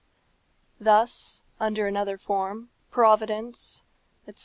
Thus, 0.79 1.43
under 1.59 1.85
another 1.85 2.17
form, 2.17 2.71
Providence," 2.89 3.83
etc. 4.27 4.39